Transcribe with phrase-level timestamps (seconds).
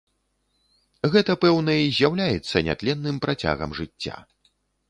[1.15, 4.15] Гэта, пэўна, і з'яўляецца нятленным працягам жыцця.